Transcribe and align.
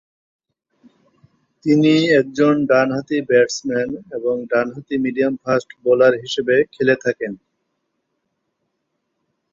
তিনি 1.65 1.93
একজন 2.19 2.53
ডানহাতি 2.65 3.17
ব্যাটসম্যান 3.29 3.89
এবং 4.17 4.35
ডানহাতি 4.51 4.95
মিডিয়াম 5.05 5.33
ফাস্ট 5.43 5.69
বোলার 5.83 6.13
হিসেবে 6.23 6.55
খেলে 6.73 6.95
থাকেন। 7.03 7.33